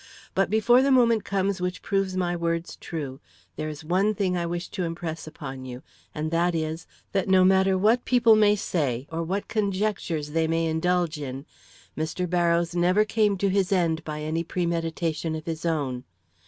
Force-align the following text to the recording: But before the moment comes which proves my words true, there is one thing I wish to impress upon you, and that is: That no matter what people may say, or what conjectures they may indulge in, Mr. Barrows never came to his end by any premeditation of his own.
But 0.33 0.49
before 0.49 0.81
the 0.81 0.89
moment 0.89 1.23
comes 1.25 1.61
which 1.61 1.83
proves 1.83 2.17
my 2.17 2.35
words 2.35 2.75
true, 2.75 3.19
there 3.55 3.69
is 3.69 3.85
one 3.85 4.15
thing 4.15 4.35
I 4.35 4.47
wish 4.47 4.67
to 4.69 4.81
impress 4.83 5.27
upon 5.27 5.63
you, 5.63 5.83
and 6.15 6.31
that 6.31 6.55
is: 6.55 6.87
That 7.11 7.27
no 7.29 7.43
matter 7.45 7.77
what 7.77 8.03
people 8.03 8.35
may 8.35 8.55
say, 8.55 9.05
or 9.11 9.21
what 9.21 9.47
conjectures 9.47 10.31
they 10.31 10.47
may 10.47 10.65
indulge 10.65 11.19
in, 11.19 11.45
Mr. 11.95 12.27
Barrows 12.27 12.73
never 12.73 13.05
came 13.05 13.37
to 13.37 13.49
his 13.49 13.71
end 13.71 14.03
by 14.03 14.21
any 14.23 14.43
premeditation 14.43 15.35
of 15.35 15.45
his 15.45 15.67
own. 15.67 16.03